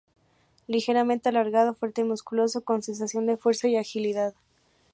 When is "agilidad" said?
3.77-4.33